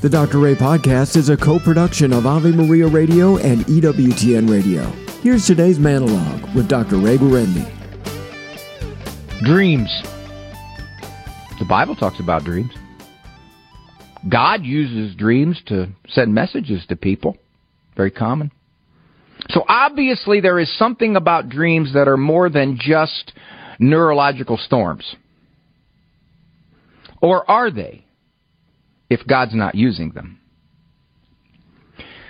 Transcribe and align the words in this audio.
The 0.00 0.08
Dr. 0.08 0.38
Ray 0.38 0.54
Podcast 0.54 1.16
is 1.16 1.28
a 1.28 1.36
co 1.36 1.58
production 1.58 2.12
of 2.12 2.24
Ave 2.24 2.52
Maria 2.52 2.86
Radio 2.86 3.36
and 3.38 3.64
EWTN 3.66 4.48
Radio. 4.48 4.84
Here's 5.22 5.44
today's 5.44 5.80
monologue 5.80 6.54
with 6.54 6.68
Dr. 6.68 6.98
Ray 6.98 7.18
Guarendi. 7.18 7.66
Dreams. 9.42 9.90
The 11.58 11.64
Bible 11.68 11.96
talks 11.96 12.20
about 12.20 12.44
dreams. 12.44 12.70
God 14.28 14.62
uses 14.62 15.16
dreams 15.16 15.60
to 15.66 15.88
send 16.10 16.32
messages 16.32 16.86
to 16.90 16.94
people. 16.94 17.36
Very 17.96 18.12
common. 18.12 18.52
So 19.48 19.64
obviously, 19.66 20.40
there 20.40 20.60
is 20.60 20.72
something 20.78 21.16
about 21.16 21.48
dreams 21.48 21.94
that 21.94 22.06
are 22.06 22.16
more 22.16 22.48
than 22.48 22.78
just 22.80 23.32
neurological 23.80 24.58
storms. 24.58 25.16
Or 27.20 27.50
are 27.50 27.72
they? 27.72 28.04
If 29.10 29.26
God's 29.26 29.54
not 29.54 29.74
using 29.74 30.10
them. 30.10 30.40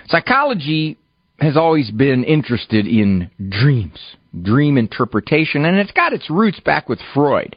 Psychology 0.07 0.97
has 1.39 1.55
always 1.55 1.91
been 1.91 2.23
interested 2.23 2.87
in 2.87 3.29
dreams, 3.49 3.99
dream 4.41 4.77
interpretation, 4.77 5.65
and 5.65 5.77
it's 5.77 5.91
got 5.91 6.13
its 6.13 6.29
roots 6.29 6.59
back 6.59 6.89
with 6.89 6.99
Freud. 7.13 7.55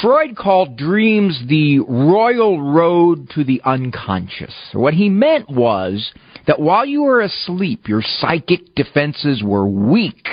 Freud 0.00 0.36
called 0.36 0.76
dreams 0.76 1.42
the 1.48 1.80
royal 1.80 2.60
road 2.60 3.30
to 3.34 3.44
the 3.44 3.60
unconscious. 3.64 4.54
What 4.72 4.94
he 4.94 5.08
meant 5.08 5.48
was 5.48 6.12
that 6.46 6.60
while 6.60 6.84
you 6.86 7.02
were 7.02 7.20
asleep, 7.20 7.88
your 7.88 8.02
psychic 8.02 8.74
defenses 8.74 9.42
were 9.42 9.66
weak. 9.66 10.26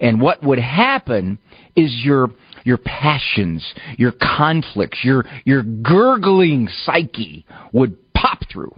And 0.00 0.20
what 0.20 0.42
would 0.42 0.58
happen 0.58 1.38
is 1.76 2.02
your 2.04 2.30
your 2.64 2.78
passions, 2.78 3.74
your 3.98 4.12
conflicts, 4.12 4.98
your, 5.02 5.24
your 5.44 5.62
gurgling 5.62 6.68
psyche 6.84 7.44
would 7.72 7.96
pop 8.14 8.40
through. 8.50 8.74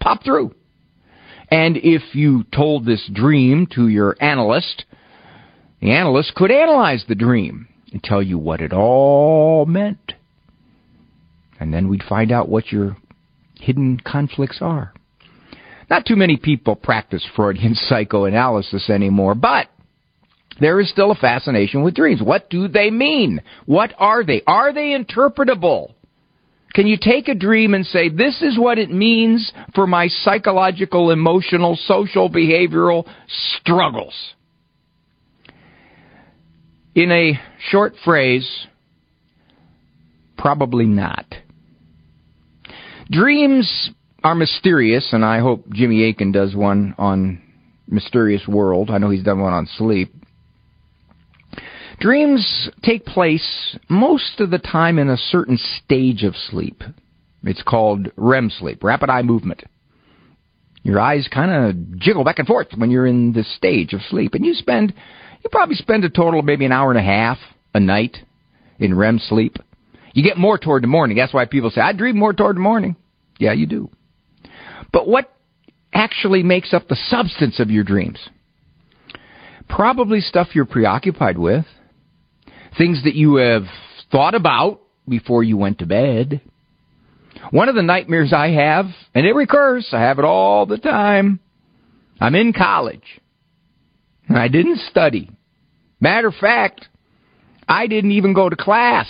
Pop 0.00 0.22
through. 0.24 0.54
And 1.50 1.76
if 1.78 2.14
you 2.14 2.44
told 2.54 2.84
this 2.84 3.08
dream 3.12 3.66
to 3.74 3.88
your 3.88 4.16
analyst, 4.20 4.84
the 5.80 5.92
analyst 5.92 6.34
could 6.34 6.50
analyze 6.50 7.04
the 7.08 7.14
dream 7.14 7.68
and 7.92 8.02
tell 8.02 8.22
you 8.22 8.38
what 8.38 8.60
it 8.60 8.72
all 8.72 9.64
meant. 9.66 10.12
And 11.58 11.72
then 11.72 11.88
we'd 11.88 12.02
find 12.02 12.30
out 12.30 12.48
what 12.48 12.70
your 12.70 12.96
hidden 13.58 13.98
conflicts 13.98 14.58
are. 14.60 14.92
Not 15.90 16.04
too 16.06 16.16
many 16.16 16.36
people 16.36 16.76
practice 16.76 17.26
Freudian 17.34 17.74
psychoanalysis 17.88 18.90
anymore, 18.90 19.34
but 19.34 19.68
there 20.60 20.80
is 20.80 20.90
still 20.90 21.10
a 21.10 21.16
fascination 21.16 21.82
with 21.82 21.94
dreams. 21.94 22.22
What 22.22 22.50
do 22.50 22.68
they 22.68 22.90
mean? 22.90 23.42
What 23.66 23.94
are 23.98 24.24
they? 24.24 24.42
Are 24.46 24.72
they 24.72 24.96
interpretable? 24.96 25.94
Can 26.74 26.86
you 26.86 26.98
take 27.00 27.28
a 27.28 27.34
dream 27.34 27.74
and 27.74 27.86
say, 27.86 28.08
this 28.08 28.42
is 28.42 28.58
what 28.58 28.78
it 28.78 28.90
means 28.90 29.52
for 29.74 29.86
my 29.86 30.08
psychological, 30.08 31.10
emotional, 31.10 31.76
social, 31.76 32.30
behavioral 32.30 33.08
struggles? 33.56 34.14
In 36.94 37.10
a 37.10 37.40
short 37.70 37.94
phrase, 38.04 38.66
probably 40.36 40.84
not. 40.84 41.26
Dreams 43.10 43.90
are 44.22 44.34
mysterious, 44.34 45.08
and 45.12 45.24
I 45.24 45.40
hope 45.40 45.70
Jimmy 45.72 46.08
Akin 46.08 46.32
does 46.32 46.54
one 46.54 46.94
on 46.98 47.40
Mysterious 47.86 48.46
World. 48.46 48.90
I 48.90 48.98
know 48.98 49.10
he's 49.10 49.22
done 49.22 49.40
one 49.40 49.52
on 49.52 49.66
sleep. 49.78 50.12
Dreams 51.98 52.70
take 52.82 53.04
place 53.04 53.76
most 53.88 54.38
of 54.38 54.50
the 54.50 54.58
time 54.58 54.98
in 54.98 55.08
a 55.08 55.16
certain 55.16 55.58
stage 55.58 56.22
of 56.22 56.36
sleep. 56.36 56.82
It's 57.42 57.62
called 57.62 58.12
REM 58.16 58.50
sleep, 58.50 58.84
rapid 58.84 59.10
eye 59.10 59.22
movement. 59.22 59.64
Your 60.84 61.00
eyes 61.00 61.28
kind 61.32 61.50
of 61.50 61.98
jiggle 61.98 62.22
back 62.22 62.38
and 62.38 62.46
forth 62.46 62.68
when 62.76 62.90
you're 62.90 63.06
in 63.06 63.32
this 63.32 63.52
stage 63.56 63.92
of 63.94 64.00
sleep, 64.02 64.34
and 64.34 64.46
you 64.46 64.54
spend, 64.54 64.94
you 65.42 65.50
probably 65.50 65.74
spend 65.74 66.04
a 66.04 66.08
total 66.08 66.40
of 66.40 66.46
maybe 66.46 66.64
an 66.64 66.72
hour 66.72 66.90
and 66.90 66.98
a 66.98 67.02
half 67.02 67.38
a 67.74 67.80
night 67.80 68.16
in 68.78 68.96
REM 68.96 69.18
sleep. 69.18 69.56
You 70.14 70.22
get 70.22 70.38
more 70.38 70.56
toward 70.56 70.84
the 70.84 70.88
morning. 70.88 71.16
That's 71.16 71.34
why 71.34 71.46
people 71.46 71.70
say, 71.70 71.80
I 71.80 71.92
dream 71.92 72.16
more 72.16 72.32
toward 72.32 72.56
the 72.56 72.60
morning. 72.60 72.96
Yeah, 73.38 73.52
you 73.52 73.66
do. 73.66 73.90
But 74.92 75.08
what 75.08 75.32
actually 75.92 76.44
makes 76.44 76.72
up 76.72 76.88
the 76.88 76.96
substance 77.08 77.58
of 77.58 77.70
your 77.70 77.84
dreams? 77.84 78.18
Probably 79.68 80.20
stuff 80.20 80.48
you're 80.54 80.64
preoccupied 80.64 81.38
with 81.38 81.66
things 82.78 83.02
that 83.04 83.14
you 83.14 83.36
have 83.36 83.64
thought 84.10 84.34
about 84.34 84.80
before 85.08 85.42
you 85.42 85.56
went 85.56 85.80
to 85.80 85.86
bed. 85.86 86.40
One 87.50 87.68
of 87.68 87.74
the 87.74 87.82
nightmares 87.82 88.32
I 88.32 88.50
have, 88.50 88.86
and 89.14 89.26
it 89.26 89.34
recurs, 89.34 89.88
I 89.92 90.00
have 90.00 90.18
it 90.18 90.24
all 90.24 90.64
the 90.64 90.78
time. 90.78 91.40
I'm 92.20 92.34
in 92.34 92.52
college. 92.52 93.20
And 94.28 94.38
I 94.38 94.48
didn't 94.48 94.80
study. 94.90 95.30
Matter 96.00 96.28
of 96.28 96.34
fact, 96.34 96.86
I 97.68 97.86
didn't 97.86 98.12
even 98.12 98.34
go 98.34 98.48
to 98.48 98.56
class. 98.56 99.08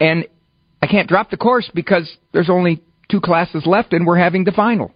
And 0.00 0.26
I 0.82 0.86
can't 0.86 1.08
drop 1.08 1.30
the 1.30 1.36
course 1.36 1.70
because 1.74 2.10
there's 2.32 2.50
only 2.50 2.82
two 3.10 3.20
classes 3.20 3.64
left 3.66 3.92
and 3.92 4.06
we're 4.06 4.18
having 4.18 4.44
the 4.44 4.52
final. 4.52 4.92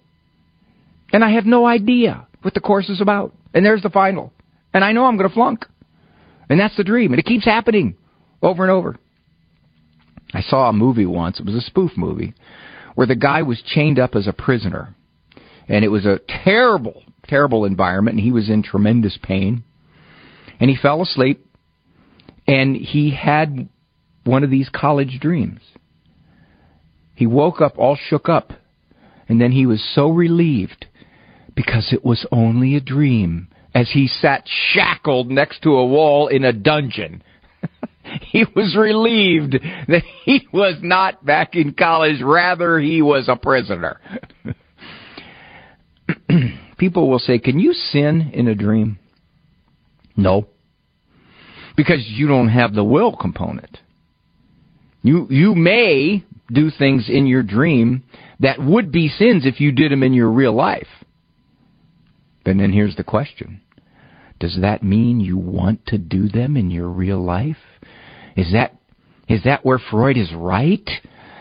And 1.12 1.25
I 1.25 1.32
have 1.32 1.46
no 1.46 1.66
idea 1.66 2.26
what 2.42 2.54
the 2.54 2.60
course 2.60 2.88
is 2.88 3.00
about. 3.00 3.34
And 3.54 3.64
there's 3.64 3.82
the 3.82 3.90
final. 3.90 4.32
And 4.75 4.84
I 4.84 4.92
know 4.92 5.06
I'm 5.06 5.16
going 5.16 5.28
to 5.28 5.34
flunk. 5.34 5.64
And 6.48 6.59
that's 6.59 6.76
the 6.76 6.84
dream. 6.84 7.12
And 7.12 7.20
it 7.20 7.26
keeps 7.26 7.44
happening 7.44 7.97
over 8.42 8.62
and 8.62 8.70
over. 8.70 8.97
I 10.32 10.42
saw 10.42 10.69
a 10.69 10.72
movie 10.72 11.06
once, 11.06 11.41
it 11.41 11.47
was 11.47 11.54
a 11.54 11.60
spoof 11.60 11.92
movie, 11.97 12.34
where 12.94 13.06
the 13.06 13.16
guy 13.16 13.42
was 13.42 13.62
chained 13.62 13.98
up 13.98 14.14
as 14.14 14.26
a 14.26 14.32
prisoner. 14.32 14.94
And 15.69 15.84
it 15.84 15.88
was 15.88 16.04
a 16.04 16.20
terrible, 16.44 17.03
terrible 17.26 17.64
environment, 17.64 18.16
and 18.16 18.25
he 18.25 18.32
was 18.32 18.50
in 18.50 18.62
tremendous 18.62 19.19
pain. 19.22 19.64
And 20.60 20.69
he 20.69 20.76
fell 20.76 21.00
asleep, 21.03 21.47
and 22.47 22.76
he 22.76 23.14
had 23.14 23.69
one 24.25 24.44
of 24.44 24.50
these 24.50 24.69
college 24.69 25.19
dreams. 25.20 25.60
He 27.14 27.26
woke 27.26 27.60
up 27.60 27.78
all 27.78 27.97
shook 27.97 28.28
up, 28.28 28.53
and 29.28 29.41
then 29.41 29.53
he 29.53 29.66
was 29.66 29.82
so 29.94 30.10
relieved 30.10 30.87
because 31.54 31.92
it 31.92 32.04
was 32.04 32.26
only 32.31 32.76
a 32.76 32.81
dream 32.81 33.48
as 33.74 33.90
he 33.92 34.08
sat 34.08 34.44
shackled 34.72 35.30
next 35.30 35.62
to 35.62 35.70
a 35.70 35.86
wall 35.86 36.28
in 36.28 36.44
a 36.44 36.52
dungeon. 36.52 37.22
he 38.22 38.44
was 38.54 38.76
relieved 38.78 39.52
that 39.88 40.02
he 40.24 40.46
was 40.52 40.76
not 40.82 41.24
back 41.24 41.54
in 41.54 41.74
college, 41.74 42.22
rather, 42.22 42.78
he 42.78 43.02
was 43.02 43.28
a 43.28 43.36
prisoner. 43.36 44.00
People 46.78 47.10
will 47.10 47.18
say, 47.18 47.38
Can 47.38 47.58
you 47.58 47.72
sin 47.72 48.30
in 48.32 48.48
a 48.48 48.54
dream? 48.54 48.98
No. 50.16 50.46
Because 51.76 52.04
you 52.06 52.26
don't 52.26 52.48
have 52.48 52.74
the 52.74 52.84
will 52.84 53.14
component. 53.16 53.78
You, 55.02 55.26
you 55.30 55.54
may 55.54 56.24
do 56.52 56.70
things 56.70 57.08
in 57.08 57.26
your 57.26 57.42
dream 57.42 58.02
that 58.40 58.60
would 58.60 58.90
be 58.90 59.08
sins 59.08 59.46
if 59.46 59.60
you 59.60 59.72
did 59.72 59.92
them 59.92 60.02
in 60.02 60.12
your 60.12 60.30
real 60.30 60.54
life. 60.54 60.88
And 62.48 62.59
then 62.59 62.72
here's 62.72 62.97
the 62.97 63.04
question 63.04 63.60
Does 64.41 64.59
that 64.60 64.82
mean 64.82 65.20
you 65.20 65.36
want 65.36 65.86
to 65.86 65.98
do 65.98 66.28
them 66.28 66.56
in 66.56 66.70
your 66.70 66.88
real 66.88 67.22
life? 67.22 67.56
Is 68.36 68.53
that 68.53 68.75
is 69.28 69.42
that 69.44 69.64
where 69.64 69.78
Freud 69.78 70.16
is 70.16 70.32
right? 70.34 70.88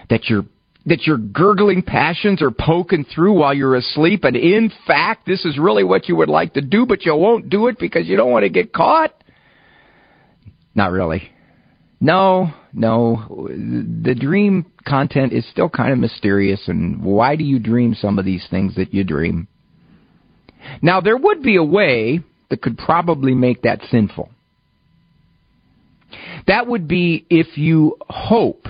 That 0.10 0.26
your 0.26 0.44
that 0.86 1.06
your 1.06 1.18
gurgling 1.18 1.82
passions 1.82 2.42
are 2.42 2.52
poking 2.52 3.06
through 3.14 3.34
while 3.34 3.54
you're 3.54 3.76
asleep, 3.76 4.24
and 4.24 4.38
in 4.38 4.72
fact, 4.86 5.26
this 5.26 5.44
is 5.44 5.58
really 5.58 5.84
what 5.84 6.08
you 6.08 6.16
would 6.16 6.30
like 6.30 6.54
to 6.54 6.62
do, 6.62 6.86
but 6.86 7.06
you 7.06 7.14
won't 7.14 7.50
do 7.50 7.68
it 7.68 7.78
because 7.78 8.08
you 8.08 8.16
don't 8.16 8.32
want 8.32 8.44
to 8.44 8.50
get 8.50 8.72
caught? 8.72 9.14
Not 10.74 10.92
really. 10.92 11.30
No, 12.00 12.54
no. 12.72 13.48
The 13.50 14.16
dream 14.16 14.72
content 14.88 15.34
is 15.34 15.46
still 15.50 15.68
kind 15.68 15.92
of 15.92 16.00
mysterious, 16.00 16.62
and 16.68 17.04
why 17.04 17.36
do 17.36 17.44
you 17.44 17.60
dream 17.60 17.94
some 17.94 18.18
of 18.18 18.24
these 18.24 18.46
things 18.50 18.76
that 18.76 18.94
you 18.94 19.04
dream? 19.04 19.50
Now, 20.82 21.02
there 21.02 21.18
would 21.18 21.42
be 21.42 21.56
a 21.56 21.64
way 21.64 22.22
that 22.50 22.62
could 22.62 22.78
probably 22.78 23.34
make 23.34 23.64
that 23.64 23.82
sinful. 23.90 24.30
That 26.48 26.68
would 26.68 26.88
be 26.88 27.26
if 27.30 27.58
you 27.58 27.98
hope 28.10 28.68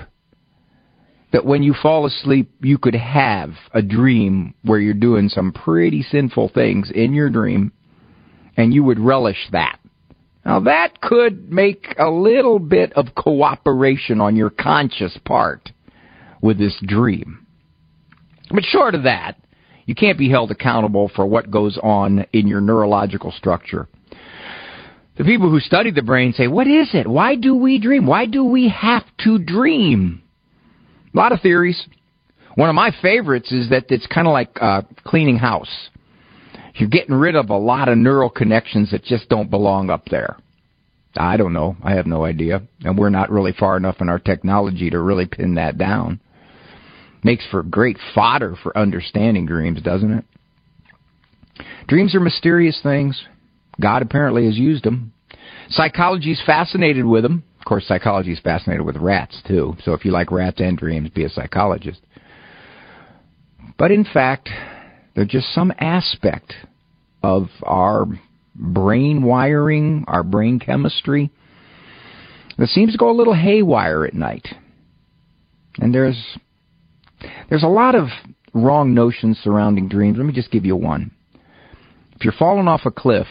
that 1.32 1.44
when 1.44 1.62
you 1.62 1.74
fall 1.80 2.06
asleep, 2.06 2.50
you 2.60 2.78
could 2.78 2.94
have 2.94 3.50
a 3.72 3.82
dream 3.82 4.54
where 4.62 4.80
you're 4.80 4.94
doing 4.94 5.28
some 5.28 5.52
pretty 5.52 6.02
sinful 6.02 6.50
things 6.54 6.90
in 6.92 7.12
your 7.12 7.30
dream, 7.30 7.72
and 8.56 8.72
you 8.72 8.82
would 8.82 8.98
relish 8.98 9.48
that. 9.52 9.78
Now, 10.44 10.60
that 10.60 11.00
could 11.00 11.52
make 11.52 11.94
a 11.98 12.10
little 12.10 12.58
bit 12.58 12.92
of 12.94 13.14
cooperation 13.14 14.20
on 14.20 14.34
your 14.34 14.50
conscious 14.50 15.16
part 15.24 15.70
with 16.40 16.58
this 16.58 16.76
dream. 16.86 17.46
But 18.50 18.64
short 18.64 18.94
of 18.94 19.02
that, 19.02 19.36
you 19.88 19.94
can't 19.94 20.18
be 20.18 20.28
held 20.28 20.50
accountable 20.50 21.10
for 21.16 21.24
what 21.24 21.50
goes 21.50 21.78
on 21.82 22.26
in 22.34 22.46
your 22.46 22.60
neurological 22.60 23.32
structure. 23.32 23.88
The 25.16 25.24
people 25.24 25.48
who 25.48 25.60
study 25.60 25.90
the 25.90 26.02
brain 26.02 26.34
say, 26.34 26.46
What 26.46 26.66
is 26.66 26.90
it? 26.92 27.06
Why 27.06 27.36
do 27.36 27.56
we 27.56 27.80
dream? 27.80 28.06
Why 28.06 28.26
do 28.26 28.44
we 28.44 28.68
have 28.68 29.04
to 29.24 29.38
dream? 29.38 30.22
A 31.14 31.16
lot 31.16 31.32
of 31.32 31.40
theories. 31.40 31.88
One 32.54 32.68
of 32.68 32.74
my 32.74 32.90
favorites 33.00 33.50
is 33.50 33.70
that 33.70 33.86
it's 33.88 34.06
kind 34.06 34.26
of 34.26 34.32
like 34.34 34.50
uh, 34.60 34.82
cleaning 35.04 35.38
house. 35.38 35.88
You're 36.74 36.90
getting 36.90 37.14
rid 37.14 37.34
of 37.34 37.48
a 37.48 37.56
lot 37.56 37.88
of 37.88 37.96
neural 37.96 38.28
connections 38.28 38.90
that 38.90 39.04
just 39.04 39.30
don't 39.30 39.48
belong 39.48 39.88
up 39.88 40.04
there. 40.10 40.36
I 41.16 41.38
don't 41.38 41.54
know. 41.54 41.78
I 41.82 41.94
have 41.94 42.06
no 42.06 42.26
idea. 42.26 42.60
And 42.84 42.98
we're 42.98 43.08
not 43.08 43.30
really 43.30 43.54
far 43.58 43.78
enough 43.78 44.02
in 44.02 44.10
our 44.10 44.18
technology 44.18 44.90
to 44.90 45.00
really 45.00 45.24
pin 45.24 45.54
that 45.54 45.78
down. 45.78 46.20
Makes 47.22 47.46
for 47.50 47.62
great 47.62 47.98
fodder 48.14 48.56
for 48.62 48.76
understanding 48.76 49.46
dreams, 49.46 49.82
doesn't 49.82 50.12
it? 50.12 50.24
Dreams 51.88 52.14
are 52.14 52.20
mysterious 52.20 52.78
things. 52.82 53.22
God 53.80 54.02
apparently 54.02 54.46
has 54.46 54.56
used 54.56 54.84
them. 54.84 55.12
Psychology 55.70 56.32
is 56.32 56.42
fascinated 56.44 57.04
with 57.04 57.22
them. 57.22 57.44
Of 57.58 57.64
course, 57.64 57.86
psychology 57.86 58.32
is 58.32 58.40
fascinated 58.40 58.84
with 58.84 58.96
rats, 58.96 59.40
too. 59.46 59.76
So 59.84 59.92
if 59.92 60.04
you 60.04 60.10
like 60.10 60.30
rats 60.30 60.60
and 60.60 60.78
dreams, 60.78 61.10
be 61.10 61.24
a 61.24 61.28
psychologist. 61.28 62.00
But 63.76 63.90
in 63.90 64.04
fact, 64.04 64.48
they're 65.14 65.24
just 65.24 65.52
some 65.54 65.72
aspect 65.78 66.54
of 67.22 67.48
our 67.62 68.06
brain 68.54 69.22
wiring, 69.22 70.04
our 70.06 70.22
brain 70.22 70.58
chemistry 70.58 71.30
that 72.56 72.68
seems 72.68 72.92
to 72.92 72.98
go 72.98 73.10
a 73.10 73.16
little 73.16 73.34
haywire 73.34 74.04
at 74.04 74.14
night. 74.14 74.48
And 75.78 75.94
there's 75.94 76.38
there's 77.48 77.62
a 77.62 77.68
lot 77.68 77.94
of 77.94 78.08
wrong 78.54 78.94
notions 78.94 79.38
surrounding 79.42 79.88
dreams. 79.88 80.18
Let 80.18 80.26
me 80.26 80.32
just 80.32 80.50
give 80.50 80.64
you 80.64 80.76
one. 80.76 81.10
If 82.16 82.24
you're 82.24 82.34
falling 82.38 82.68
off 82.68 82.82
a 82.84 82.90
cliff 82.90 83.26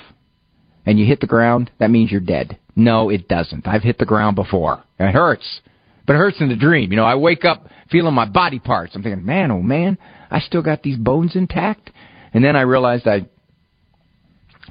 and 0.85 0.97
you 0.99 1.05
hit 1.05 1.19
the 1.19 1.27
ground, 1.27 1.71
that 1.79 1.89
means 1.91 2.11
you're 2.11 2.21
dead. 2.21 2.57
No, 2.75 3.09
it 3.09 3.27
doesn't. 3.27 3.67
I've 3.67 3.83
hit 3.83 3.97
the 3.97 4.05
ground 4.05 4.35
before. 4.35 4.83
It 4.99 5.11
hurts. 5.11 5.61
But 6.05 6.15
it 6.15 6.19
hurts 6.19 6.39
in 6.39 6.49
the 6.49 6.55
dream. 6.55 6.91
You 6.91 6.97
know, 6.97 7.03
I 7.03 7.15
wake 7.15 7.43
up 7.43 7.67
feeling 7.91 8.13
my 8.13 8.25
body 8.25 8.59
parts. 8.59 8.95
I'm 8.95 9.03
thinking, 9.03 9.25
man, 9.25 9.51
oh 9.51 9.61
man, 9.61 9.97
I 10.31 10.39
still 10.39 10.61
got 10.61 10.83
these 10.83 10.97
bones 10.97 11.35
intact. 11.35 11.91
And 12.33 12.43
then 12.43 12.55
I 12.55 12.61
realized 12.61 13.07
I 13.07 13.27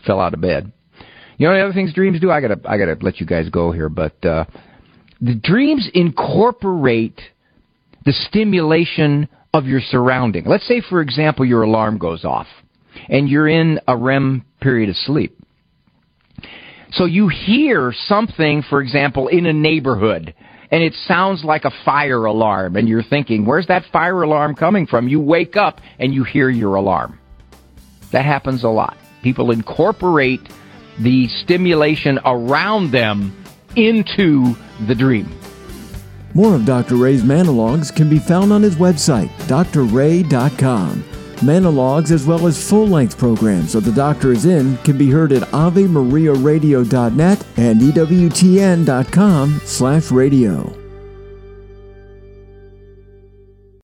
fell 0.07 0.21
out 0.21 0.35
of 0.35 0.41
bed. 0.41 0.73
You 1.37 1.47
know 1.47 1.55
the 1.55 1.65
other 1.65 1.75
things 1.75 1.93
dreams 1.93 2.21
do? 2.21 2.31
I 2.31 2.41
gotta 2.41 2.59
I 2.65 2.79
gotta 2.79 2.97
let 3.03 3.21
you 3.21 3.27
guys 3.27 3.51
go 3.51 3.71
here, 3.71 3.91
but 3.91 4.25
uh, 4.25 4.47
the 5.21 5.35
dreams 5.35 5.91
incorporate 5.93 7.21
the 8.07 8.13
stimulation 8.13 9.29
of 9.53 9.67
your 9.67 9.81
surrounding. 9.81 10.45
Let's 10.47 10.67
say, 10.67 10.81
for 10.81 11.03
example, 11.03 11.45
your 11.45 11.63
alarm 11.63 11.99
goes 11.99 12.25
off, 12.25 12.47
and 13.09 13.29
you're 13.29 13.49
in 13.49 13.81
a 13.87 13.97
REM 13.97 14.45
period 14.61 14.89
of 14.89 14.97
sleep. 14.97 15.37
So 16.93 17.05
you 17.05 17.29
hear 17.29 17.93
something, 17.93 18.63
for 18.63 18.81
example, 18.81 19.29
in 19.29 19.45
a 19.45 19.53
neighborhood, 19.53 20.35
and 20.71 20.83
it 20.83 20.95
sounds 21.07 21.45
like 21.45 21.65
a 21.65 21.73
fire 21.85 22.25
alarm, 22.25 22.77
and 22.77 22.89
you're 22.89 23.03
thinking, 23.03 23.45
where's 23.45 23.67
that 23.67 23.85
fire 23.93 24.23
alarm 24.23 24.55
coming 24.55 24.87
from? 24.87 25.09
You 25.09 25.21
wake 25.21 25.57
up 25.57 25.81
and 25.99 26.15
you 26.15 26.23
hear 26.23 26.49
your 26.49 26.77
alarm. 26.77 27.19
That 28.13 28.25
happens 28.25 28.63
a 28.63 28.69
lot. 28.69 28.97
People 29.23 29.51
incorporate 29.51 30.41
the 31.01 31.27
stimulation 31.29 32.21
around 32.25 32.93
them 32.93 33.45
into 33.75 34.55
the 34.87 34.95
dream. 34.95 35.29
More 36.37 36.55
of 36.55 36.65
Dr. 36.67 36.97
Ray's 36.97 37.25
monologues 37.25 37.91
can 37.91 38.11
be 38.11 38.19
found 38.19 38.53
on 38.53 38.63
his 38.63 38.77
website, 38.77 39.31
drray.com. 39.73 41.03
Monologues 41.43 42.13
as 42.13 42.27
well 42.27 42.47
as 42.47 42.69
full-length 42.69 43.17
programs 43.17 43.75
of 43.75 43.87
The 43.87 43.93
Doctor 43.93 44.33
is 44.33 44.45
In 44.45 44.77
can 44.85 44.99
be 44.99 45.11
heard 45.11 45.33
at 45.33 45.45
AveMariaRadio.net 45.45 47.47
and 47.57 47.81
EWTN.com 47.81 49.61
slash 49.65 50.11
radio. 50.11 50.76